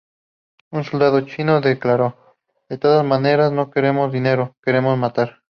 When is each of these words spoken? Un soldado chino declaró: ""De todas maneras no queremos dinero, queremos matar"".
Un 0.71 0.83
soldado 0.83 1.21
chino 1.27 1.61
declaró: 1.61 2.35
""De 2.69 2.79
todas 2.79 3.05
maneras 3.05 3.51
no 3.51 3.69
queremos 3.69 4.11
dinero, 4.11 4.57
queremos 4.63 4.97
matar"". 4.97 5.43